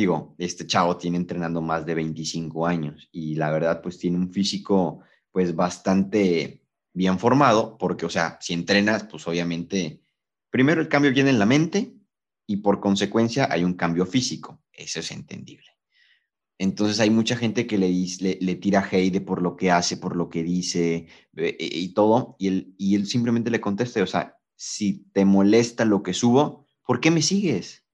[0.00, 4.32] Digo, este chavo tiene entrenando más de 25 años y la verdad pues tiene un
[4.32, 10.02] físico pues bastante bien formado porque, o sea, si entrenas pues obviamente,
[10.50, 11.94] primero el cambio viene en la mente
[12.46, 15.68] y por consecuencia hay un cambio físico, eso es entendible.
[16.58, 17.88] Entonces hay mucha gente que le,
[18.20, 22.36] le, le tira hate por lo que hace, por lo que dice eh, y todo,
[22.38, 26.66] y él, y él simplemente le contesta, o sea, si te molesta lo que subo,
[26.86, 27.86] ¿por qué me sigues?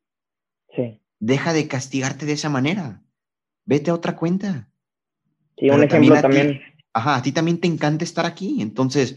[0.75, 1.01] Sí.
[1.19, 3.03] Deja de castigarte de esa manera.
[3.65, 4.69] Vete a otra cuenta.
[5.59, 6.63] Sí, un ejemplo también, también.
[6.93, 8.61] ajá, a ti también te encanta estar aquí.
[8.61, 9.17] Entonces,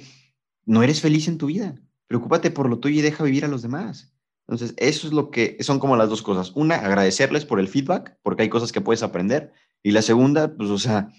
[0.65, 1.75] no eres feliz en tu vida.
[2.07, 4.15] Preocúpate por lo tuyo y deja vivir a los demás.
[4.47, 6.51] Entonces, eso es lo que son como las dos cosas.
[6.55, 9.51] Una, agradecerles por el feedback, porque hay cosas que puedes aprender.
[9.83, 11.09] Y la segunda, pues, o sea,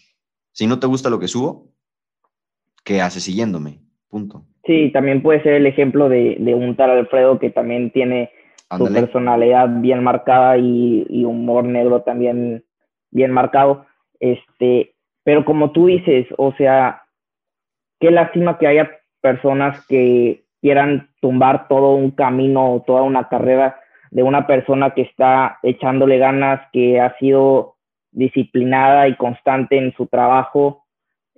[0.52, 1.72] si no te gusta lo que subo,
[2.82, 3.80] ¿qué haces siguiéndome?
[4.08, 4.44] Punto.
[4.64, 8.30] Sí, también puede ser el ejemplo de, de un tal Alfredo que también tiene
[8.76, 12.64] su personalidad bien marcada y, y, humor negro también
[13.10, 13.86] bien marcado.
[14.20, 17.02] Este, pero como tú dices, o sea,
[17.98, 23.80] qué lástima que haya personas que quieran tumbar todo un camino o toda una carrera
[24.10, 27.76] de una persona que está echándole ganas, que ha sido
[28.12, 30.84] disciplinada y constante en su trabajo,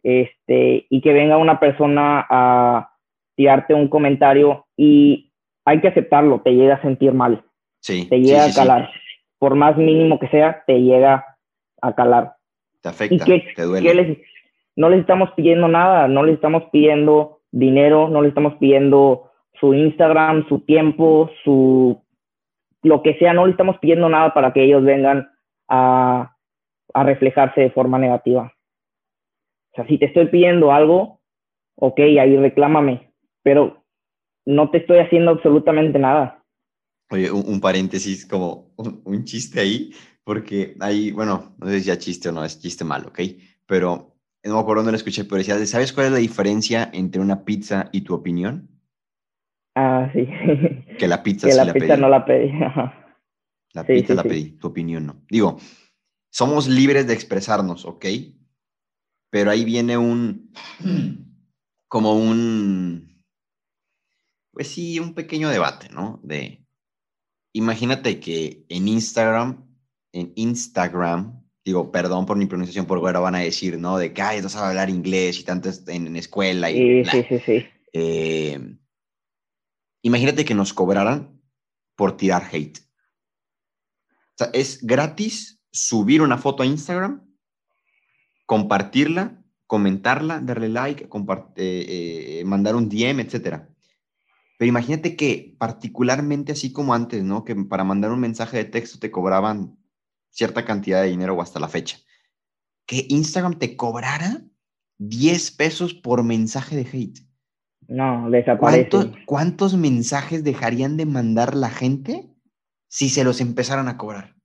[0.02, 2.90] este, y que venga una persona a
[3.36, 5.31] tirarte un comentario y
[5.64, 7.44] hay que aceptarlo, te llega a sentir mal.
[7.80, 8.06] Sí.
[8.08, 8.90] Te llega sí, sí, a calar.
[8.92, 8.98] Sí.
[9.38, 11.24] Por más mínimo que sea, te llega
[11.80, 12.36] a calar.
[12.80, 13.88] Te afecta, ¿Y qué, te duele.
[13.88, 14.18] qué les,
[14.76, 19.74] no les estamos pidiendo nada, no les estamos pidiendo dinero, no les estamos pidiendo su
[19.74, 22.02] Instagram, su tiempo, su
[22.82, 25.30] lo que sea, no le estamos pidiendo nada para que ellos vengan
[25.68, 26.34] a,
[26.94, 28.52] a reflejarse de forma negativa.
[29.72, 31.20] O sea, si te estoy pidiendo algo,
[31.76, 33.81] ok, ahí reclámame, pero
[34.46, 36.44] no te estoy haciendo absolutamente nada.
[37.10, 39.92] Oye, un, un paréntesis, como un, un, chiste ahí,
[40.24, 43.20] porque ahí, bueno, no sé si ya chiste o no, es chiste malo, ¿ok?
[43.66, 47.20] Pero no me acuerdo dónde lo escuché, pero decía, ¿sabes cuál es la diferencia entre
[47.20, 48.68] una pizza y tu opinión?
[49.74, 50.26] Ah, sí.
[50.98, 52.00] Que la pizza que sí la, la pizza pedí.
[52.00, 52.52] no la pedí.
[53.74, 54.28] La Sí, pizza sí, la sí.
[54.28, 55.22] pedí, tu opinión no.
[55.30, 55.56] Digo,
[56.30, 58.04] somos libres de expresarnos, ¿ok?
[59.30, 60.52] Pero ahí viene un,
[61.88, 63.11] como un,
[64.52, 66.20] pues sí, un pequeño debate, ¿no?
[66.22, 66.64] De,
[67.52, 69.64] imagínate que en Instagram,
[70.12, 73.98] en Instagram, digo, perdón por mi pronunciación, porque ahora van a decir, ¿no?
[73.98, 77.12] De que, ay, no sabe hablar inglés y tanto en, en escuela y Sí, bla".
[77.12, 77.66] sí, sí, sí.
[77.94, 78.76] Eh,
[80.02, 81.40] imagínate que nos cobraran
[81.96, 82.78] por tirar hate.
[82.78, 87.22] O sea, es gratis subir una foto a Instagram,
[88.46, 93.62] compartirla, comentarla, darle like, compart- eh, eh, mandar un DM, etc.
[94.62, 97.44] Pero imagínate que particularmente así como antes, ¿no?
[97.44, 99.76] Que para mandar un mensaje de texto te cobraban
[100.30, 101.98] cierta cantidad de dinero o hasta la fecha.
[102.86, 104.40] Que Instagram te cobrara
[104.98, 107.18] 10 pesos por mensaje de hate.
[107.88, 108.88] No, desaparece.
[108.88, 112.30] ¿Cuántos, ¿Cuántos mensajes dejarían de mandar la gente
[112.86, 114.36] si se los empezaran a cobrar?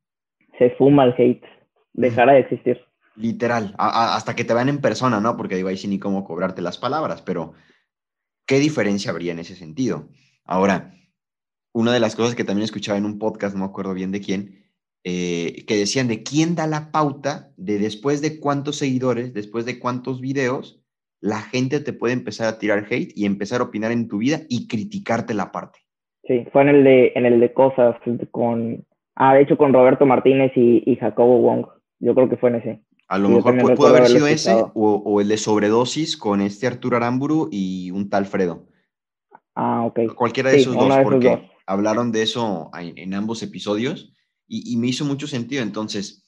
[0.57, 1.45] Se fuma el hate.
[1.93, 2.79] Dejará de existir.
[3.15, 5.37] Literal, a- a- hasta que te vean en persona, ¿no?
[5.37, 7.53] Porque digo, ahí sí ni cómo cobrarte las palabras, pero
[8.47, 10.07] ¿qué diferencia habría en ese sentido?
[10.45, 10.93] Ahora,
[11.73, 14.21] una de las cosas que también escuchaba en un podcast, no me acuerdo bien de
[14.21, 14.63] quién,
[15.03, 19.77] eh, que decían de quién da la pauta de después de cuántos seguidores, después de
[19.77, 20.81] cuántos videos,
[21.21, 24.41] la gente te puede empezar a tirar hate y empezar a opinar en tu vida
[24.49, 25.79] y criticarte la parte.
[26.23, 27.95] Sí, fue en el de, en el de cosas
[28.31, 31.67] con, ah, de hecho con Roberto Martínez y, y Jacobo Wong.
[31.99, 32.81] Yo creo que fue en ese.
[33.07, 36.17] A lo mejor también pu- pudo recuerdo haber sido ese o, o el de sobredosis
[36.17, 38.67] con este Arturo Aramburu y un tal Fredo.
[39.55, 39.99] Ah, ok.
[40.15, 41.39] Cualquiera de Sí, esos dos, de esos porque dos.
[41.65, 44.13] hablaron de eso en, en ambos episodios
[44.47, 45.63] y, y me hizo mucho sentido.
[45.63, 46.23] Entonces,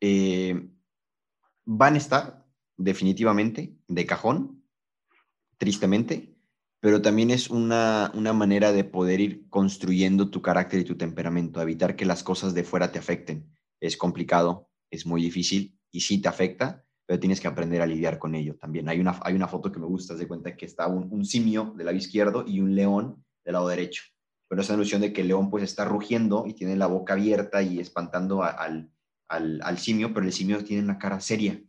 [0.00, 0.68] eh,
[1.64, 2.44] van a estar
[2.76, 4.62] definitivamente de cajón,
[5.58, 6.36] tristemente,
[6.80, 11.62] pero también es una, una manera de poder ir construyendo tu carácter y tu temperamento,
[11.62, 13.50] evitar que las cosas de fuera te afecten.
[13.80, 18.18] Es complicado, es muy difícil y sí te afecta, pero tienes que aprender a lidiar
[18.18, 18.88] con ello también.
[18.88, 21.72] Hay una, hay una foto que me gusta, de cuenta que está un, un simio
[21.76, 24.02] del lado izquierdo y un león del lado derecho.
[24.48, 27.62] Pero esa ilusión de que el león pues está rugiendo y tiene la boca abierta
[27.62, 28.90] y espantando a- al,
[29.28, 31.62] al, al simio, pero el simio tiene una cara seria.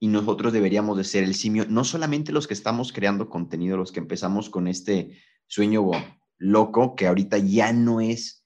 [0.00, 3.92] Y nosotros deberíamos de ser el simio, no solamente los que estamos creando contenido, los
[3.92, 5.90] que empezamos con este sueño
[6.38, 8.44] loco, que ahorita ya no es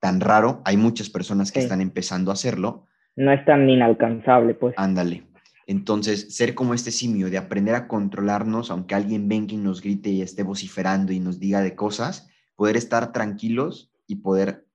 [0.00, 1.64] tan raro, hay muchas personas que Sí.
[1.64, 2.84] están empezando a hacerlo,
[3.18, 4.74] No es tan inalcanzable, pues.
[4.76, 5.24] Ándale.
[5.66, 10.08] Entonces, ser como este simio, de aprender a controlarnos, aunque alguien venga y nos grite
[10.08, 14.66] y esté vociferando y nos diga de cosas, poder estar tranquilos y poder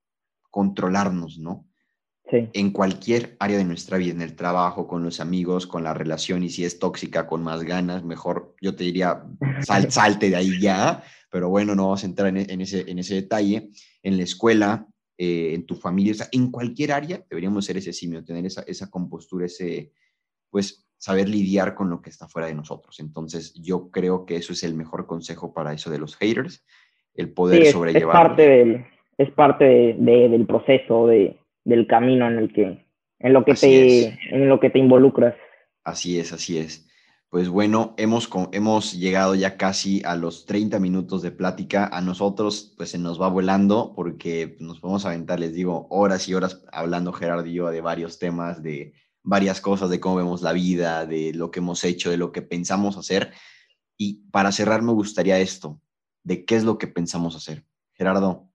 [0.51, 1.65] controlarnos, ¿no?
[2.25, 6.43] en cualquier área de nuestra vida, en el trabajo, con los amigos, con la relación,
[6.43, 9.23] y si es tóxica, con más ganas, mejor yo te diría,
[9.61, 13.15] sal, salte de ahí ya, pero bueno, no vamos a entrar en, ese, en ese
[13.15, 13.69] detalle.
[14.01, 18.45] En la escuela, eh, en tu familia, en cualquier área deberíamos ser ese simio, tener
[18.45, 19.91] esa, esa compostura, ese,
[20.49, 22.99] pues, saber lidiar con lo que está fuera de nosotros.
[22.99, 26.65] Entonces, yo creo que eso es el mejor consejo para eso de los haters,
[27.13, 28.15] el poder sobrellevar.
[28.15, 28.85] Es parte del,
[29.17, 29.65] es parte
[29.99, 32.85] del proceso, de, del camino en el que,
[33.19, 35.35] en lo que te, en lo que te involucras.
[35.83, 36.89] Así es, así es.
[37.33, 41.87] Pues bueno, hemos, hemos llegado ya casi a los 30 minutos de plática.
[41.91, 46.35] A nosotros, pues se nos va volando porque nos podemos aventar, les digo, horas y
[46.35, 48.93] horas hablando Gerardo y yo de varios temas, de
[49.23, 52.43] varias cosas, de cómo vemos la vida, de lo que hemos hecho, de lo que
[52.43, 53.33] pensamos hacer.
[53.97, 55.81] Y para cerrar, me gustaría esto,
[56.21, 57.65] de qué es lo que pensamos hacer.
[57.93, 58.47] Gerardo,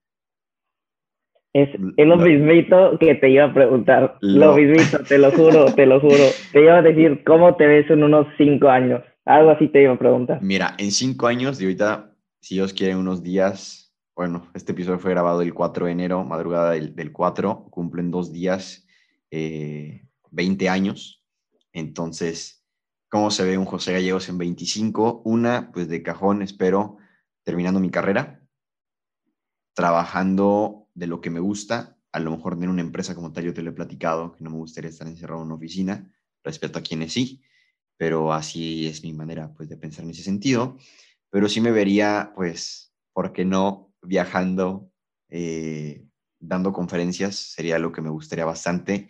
[1.63, 4.17] es, lo, mismito que te iba a preguntar.
[4.21, 6.25] Lo, mismito, te lo juro, te lo juro.
[6.53, 9.03] Te iba a decir, ¿cómo te ves en unos cinco años?
[9.25, 10.41] Algo así te iba a preguntar.
[10.43, 15.11] Mira, en cinco años, de ahorita, si Dios quiere, unos días, bueno, este episodio fue
[15.11, 18.87] grabado el 4 de enero, madrugada del, del 4, cumplen dos días,
[19.31, 21.25] eh, 20 años.
[21.73, 22.65] Entonces,
[23.09, 25.23] ¿cómo se ve un José Gallegos en 25?
[25.25, 26.97] Una, pues de cajón, espero,
[27.45, 28.41] terminando mi carrera,
[29.75, 33.55] trabajando de lo que me gusta, a lo mejor tener una empresa como tal, yo
[33.55, 36.83] te lo he platicado, que no me gustaría estar encerrado en una oficina, respecto a
[36.83, 37.43] quienes sí,
[37.97, 40.77] pero así es mi manera pues de pensar en ese sentido,
[41.31, 43.95] pero sí me vería pues, ¿por qué no?
[44.03, 44.91] Viajando,
[45.29, 46.05] eh,
[46.41, 49.09] dando conferencias, sería lo que me gustaría bastante.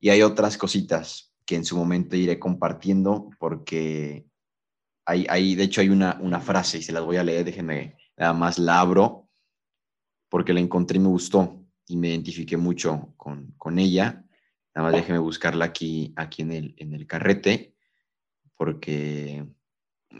[0.00, 4.26] Y hay otras cositas que en su momento iré compartiendo porque
[5.06, 7.96] hay, hay de hecho hay una, una frase y se las voy a leer, déjenme
[8.16, 9.23] nada más la abro
[10.34, 14.24] porque la encontré y me gustó y me identifiqué mucho con, con ella.
[14.74, 17.76] Nada más déjeme buscarla aquí, aquí en, el, en el carrete,
[18.56, 19.44] porque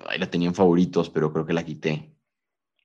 [0.06, 2.12] ahí la tenía en favoritos, pero creo que la quité.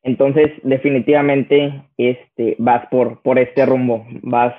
[0.02, 4.56] Entonces, definitivamente, este, vas por, por este rumbo, vas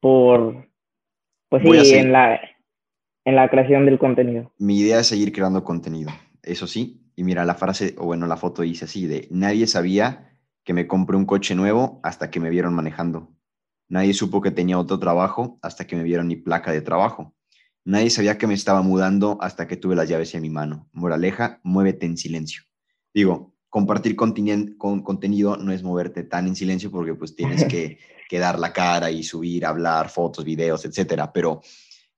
[0.00, 0.68] por,
[1.48, 2.42] pues sí, en la,
[3.24, 4.52] en la creación del contenido.
[4.58, 6.10] Mi idea es seguir creando contenido,
[6.42, 7.00] eso sí.
[7.16, 10.29] Y mira, la frase, o bueno, la foto dice así, de nadie sabía
[10.70, 13.36] que me compré un coche nuevo hasta que me vieron manejando.
[13.88, 17.34] Nadie supo que tenía otro trabajo hasta que me vieron mi placa de trabajo.
[17.84, 20.88] Nadie sabía que me estaba mudando hasta que tuve las llaves en mi mano.
[20.92, 22.62] Moraleja, muévete en silencio.
[23.12, 24.32] Digo, compartir con,
[25.02, 29.10] contenido no es moverte tan en silencio porque pues tienes que, que, dar la cara
[29.10, 31.32] y subir, hablar, fotos, videos, etcétera.
[31.32, 31.62] Pero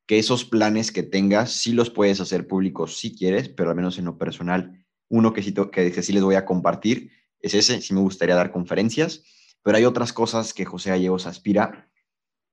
[0.05, 3.99] que esos planes que tengas sí los puedes hacer públicos si quieres, pero al menos
[3.99, 7.93] en lo personal, uno que sí, que sí les voy a compartir es ese, sí
[7.93, 9.25] me gustaría dar conferencias,
[9.63, 11.91] pero hay otras cosas que José Gallegos aspira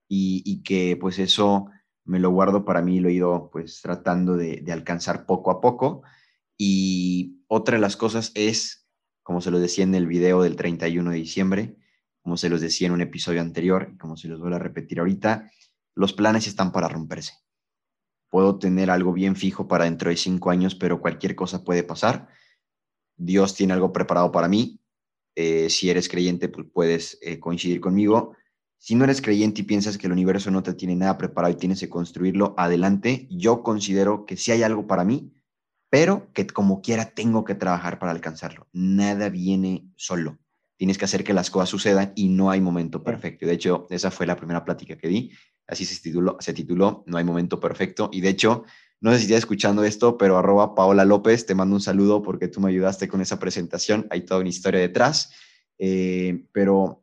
[0.08, 1.66] y, que pues eso
[2.04, 6.02] me lo guardo para mí, lo he ido pues tratando de, alcanzar poco a poco.
[6.58, 8.88] Y otra de las cosas es,
[9.22, 11.76] como se lo decía en el video del 31 de diciembre,
[12.22, 15.50] como se los decía en un episodio anterior, como se los voy a repetir ahorita,
[15.94, 17.34] los planes están para romperse.
[18.28, 22.28] Puedo tener algo bien fijo para dentro de cinco años, pero cualquier cosa puede pasar.
[23.16, 24.79] Dios tiene algo preparado para mí
[25.40, 28.36] eh, si eres creyente, pues puedes eh, coincidir conmigo.
[28.76, 31.56] Si no eres creyente y piensas que el universo no te tiene nada preparado y
[31.56, 33.26] tienes que construirlo, adelante.
[33.30, 35.32] Yo considero que sí hay algo para mí,
[35.88, 38.68] pero que como quiera tengo que trabajar para alcanzarlo.
[38.72, 40.38] Nada viene solo.
[40.76, 43.46] Tienes que hacer que las cosas sucedan y no hay momento perfecto.
[43.46, 45.30] De hecho, esa fue la primera plática que di.
[45.66, 48.10] Así se tituló, se tituló No hay momento perfecto.
[48.12, 48.64] Y de hecho,
[49.00, 52.60] no sé si escuchando esto, pero arroba Paola López, te mando un saludo porque tú
[52.60, 54.06] me ayudaste con esa presentación.
[54.10, 55.32] Hay toda una historia detrás.
[55.78, 57.02] Eh, pero,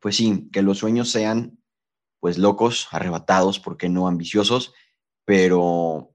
[0.00, 1.58] pues sí, que los sueños sean,
[2.20, 4.74] pues locos, arrebatados, porque no ambiciosos,
[5.24, 6.14] pero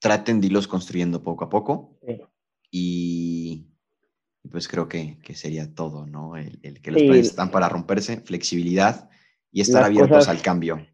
[0.00, 1.96] traten de irlos construyendo poco a poco.
[2.72, 3.68] Y
[4.50, 6.36] pues creo que, sería todo, ¿no?
[6.36, 9.08] El, que los planes están para romperse, flexibilidad
[9.52, 10.84] y estar abiertos al cambio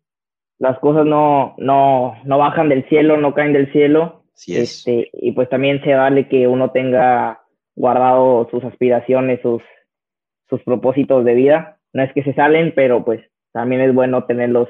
[0.59, 4.25] las cosas no, no, no bajan del cielo, no caen del cielo.
[4.35, 4.79] Sí es.
[4.79, 7.43] Este, y pues también se vale que uno tenga
[7.75, 9.63] guardado sus aspiraciones, sus,
[10.49, 11.79] sus propósitos de vida.
[11.93, 13.21] No es que se salen, pero pues
[13.53, 14.69] también es bueno tenerlos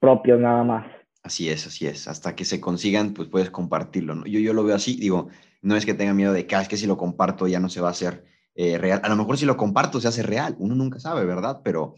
[0.00, 0.86] propios nada más.
[1.22, 2.06] Así es, así es.
[2.06, 4.14] Hasta que se consigan, pues puedes compartirlo.
[4.14, 4.26] ¿no?
[4.26, 5.28] Yo, yo lo veo así, digo,
[5.62, 7.68] no es que tenga miedo de que, ah, es que si lo comparto ya no
[7.68, 8.24] se va a hacer
[8.54, 9.00] eh, real.
[9.02, 11.60] A lo mejor si lo comparto se hace real, uno nunca sabe, ¿verdad?
[11.64, 11.94] Pero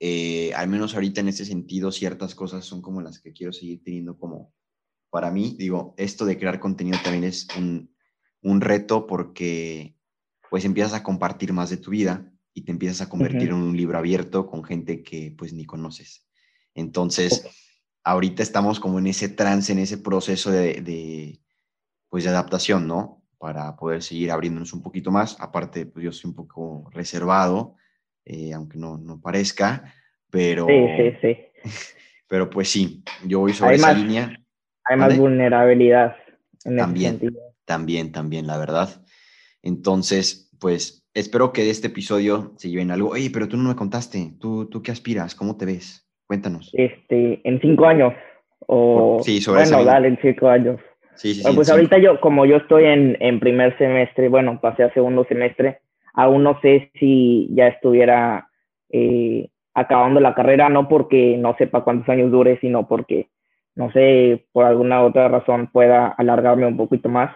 [0.00, 3.82] eh, al menos ahorita en ese sentido, ciertas cosas son como las que quiero seguir
[3.84, 4.54] teniendo como
[5.10, 5.54] para mí.
[5.58, 7.94] Digo, esto de crear contenido también es un,
[8.42, 9.96] un reto porque
[10.48, 13.76] pues empiezas a compartir más de tu vida y te empiezas a convertir en un
[13.76, 16.26] libro abierto con gente que pues ni conoces.
[16.74, 17.46] Entonces,
[18.02, 21.40] ahorita estamos como en ese trance, en ese proceso de,
[22.08, 23.22] pues, de adaptación, ¿no?
[23.38, 25.36] Para poder seguir abriéndonos un poquito más.
[25.40, 27.76] Aparte, pues yo soy un poco reservado,
[28.30, 29.92] eh, aunque no, no parezca,
[30.30, 30.66] pero...
[30.66, 31.38] Sí, sí, sí.
[32.28, 34.32] Pero pues sí, yo voy sobre esa línea.
[34.84, 36.14] Hay más vulnerabilidad
[36.64, 37.42] en también, ese sentido.
[37.64, 39.04] También, también, la verdad.
[39.64, 43.08] Entonces, pues espero que de este episodio se lleven algo.
[43.08, 44.34] Oye, pero tú no me contaste.
[44.38, 45.34] ¿Tú, tú qué aspiras?
[45.34, 46.08] ¿Cómo te ves?
[46.28, 46.70] Cuéntanos.
[46.74, 48.14] Este, en cinco años.
[48.68, 50.78] O, sí, sobre bueno, dale, en cinco años.
[51.16, 54.84] Sí, sí, sí, pues ahorita yo, como yo estoy en, en primer semestre, bueno, pasé
[54.84, 55.80] a segundo semestre,
[56.14, 58.48] aún no sé si ya estuviera
[58.90, 63.28] eh, acabando la carrera, no porque no sepa cuántos años dure, sino porque,
[63.74, 67.34] no sé, por alguna otra razón pueda alargarme un poquito más.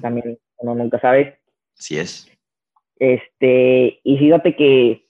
[0.00, 1.38] También uno nunca sabe.
[1.74, 2.28] Sí es.
[2.98, 5.06] Este, y fíjate que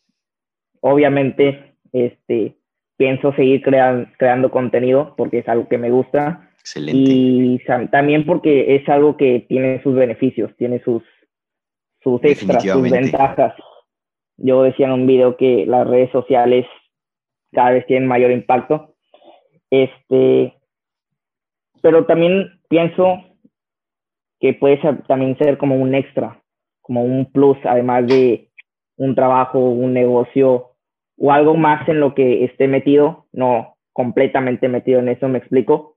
[0.80, 2.56] obviamente este,
[2.96, 6.48] pienso seguir creando contenido porque es algo que me gusta.
[6.60, 7.12] Excelente.
[7.12, 7.60] Y
[7.90, 11.02] también porque es algo que tiene sus beneficios, tiene sus,
[12.02, 13.54] sus extras, sus ventajas.
[14.36, 16.66] Yo decía en un video que las redes sociales
[17.52, 18.94] cada vez tienen mayor impacto.
[19.70, 20.54] Este,
[21.80, 23.22] pero también pienso
[24.40, 26.42] que puede también ser como un extra,
[26.80, 28.50] como un plus, además de
[28.96, 30.72] un trabajo, un negocio
[31.18, 35.96] o algo más en lo que esté metido, no completamente metido en eso, me explico.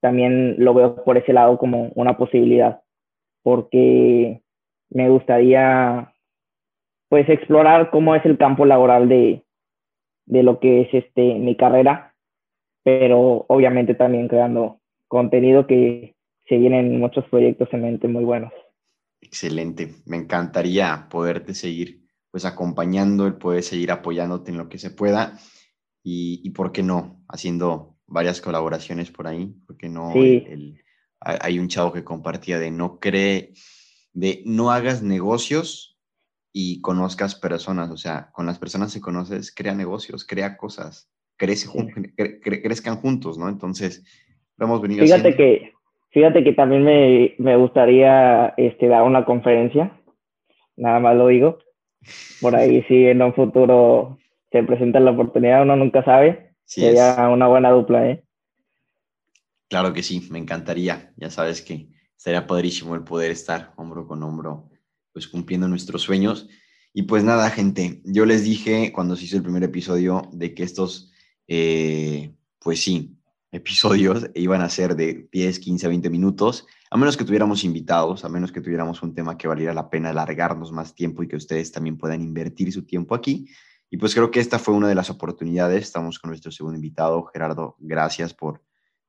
[0.00, 2.82] También lo veo por ese lado como una posibilidad,
[3.42, 4.42] porque
[4.90, 6.12] me gustaría
[7.08, 9.44] pues explorar cómo es el campo laboral de,
[10.26, 12.14] de lo que es este mi carrera,
[12.82, 16.16] pero obviamente también creando contenido que
[16.48, 18.52] se vienen muchos proyectos en mente muy buenos.
[19.20, 24.90] Excelente, me encantaría poderte seguir pues acompañando, el poder seguir apoyándote en lo que se
[24.90, 25.38] pueda
[26.02, 30.12] y, y por qué no, haciendo varias colaboraciones por ahí, porque no,
[31.20, 33.52] hay un chavo que compartía de no cree,
[34.16, 35.98] de no hagas negocios
[36.50, 41.68] y conozcas personas, o sea, con las personas que conoces, crea negocios, crea cosas, crece,
[42.42, 43.50] crezcan juntos, ¿no?
[43.50, 44.04] Entonces,
[44.58, 45.72] hemos venido fíjate Que,
[46.12, 50.00] fíjate que también me, me, gustaría este, dar una conferencia,
[50.76, 51.58] nada más lo digo,
[52.40, 54.18] por ahí si en un futuro
[54.50, 58.24] se presenta la oportunidad, uno nunca sabe, sería una buena dupla, ¿eh?
[59.68, 64.22] Claro que sí, me encantaría, ya sabes que sería padrísimo el poder estar hombro con
[64.22, 64.70] hombro
[65.12, 66.48] pues cumpliendo nuestros sueños.
[66.92, 70.62] Y pues nada, gente, yo les dije cuando se hizo el primer episodio de que
[70.62, 71.10] estos,
[71.48, 73.16] eh, pues sí,
[73.50, 78.28] episodios iban a ser de 10, 15, 20 minutos, a menos que tuviéramos invitados, a
[78.28, 81.72] menos que tuviéramos un tema que valiera la pena alargarnos más tiempo y que ustedes
[81.72, 83.48] también puedan invertir su tiempo aquí.
[83.88, 85.84] Y pues creo que esta fue una de las oportunidades.
[85.84, 87.76] Estamos con nuestro segundo invitado, Gerardo.
[87.78, 88.65] Gracias por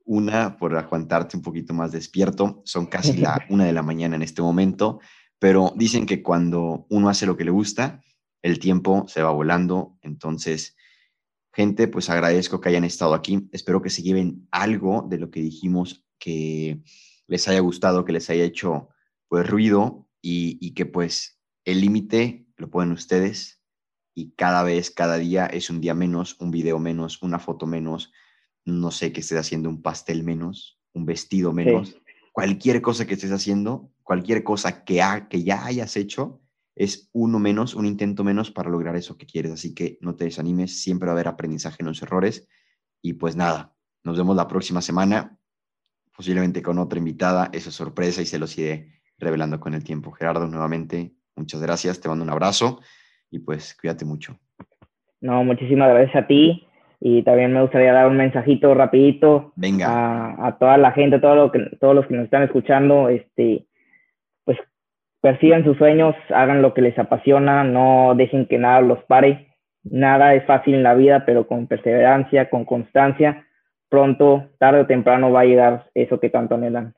[0.08, 2.64] una, por aguantarte un poquito más despierto.
[2.66, 5.00] Son casi la una de la mañana en este momento
[5.40, 8.02] pero dicen que cuando uno hace lo que le gusta,
[8.42, 9.98] el tiempo se va volando.
[10.02, 10.76] Entonces,
[11.54, 13.48] gente, pues agradezco que hayan estado aquí.
[13.52, 16.82] Espero que se lleven algo de lo que dijimos que
[17.28, 18.90] les haya gustado, que les haya hecho
[19.28, 23.62] pues ruido y, que pues el límite lo ponen ustedes
[24.14, 28.12] y cada vez, cada día es un día menos, un video menos, una foto menos,
[28.68, 31.98] no sé, que estés haciendo un pastel menos, un vestido menos
[32.38, 36.40] cualquier cosa que estés haciendo, cualquier cosa que, que ya hayas hecho,
[36.76, 39.52] es uno menos, un intento menos para lograr eso que quieres.
[39.54, 42.48] Así que no te desanimes, siempre va a haber aprendizaje en los errores.
[43.02, 45.36] Y pues nada, nos vemos la próxima semana,
[46.16, 50.12] posiblemente con otra invitada, esa sorpresa y se los iré revelando con el tiempo.
[50.12, 52.82] Gerardo, nuevamente, muchas gracias, te mando un abrazo
[53.32, 54.40] y pues cuídate mucho.
[55.22, 56.67] No, muchísimas gracias a ti.
[57.00, 59.54] Y también me gustaría dar un mensajito rapidito
[59.86, 63.68] A, toda la gente, todo lo que, todos los que nos están escuchando, este,
[64.44, 64.58] pues
[65.22, 69.48] persigan sus sueños, hagan lo que les apasiona, no dejen que nada los pare.
[69.84, 73.48] Nada es fácil en la vida, pero con perseverancia, con constancia,
[73.90, 76.94] pronto, tarde o temprano va a llegar eso que tanto anhelan.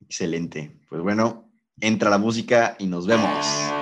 [0.00, 0.72] Excelente.
[0.88, 1.48] Pues bueno,
[1.80, 3.77] entra la música y nos vemos.